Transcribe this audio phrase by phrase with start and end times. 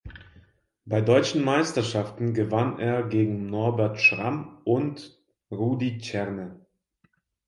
[0.83, 6.59] Bei Deutschen Meisterschaften gewann er gegen Norbert Schramm und Rudi Cerne.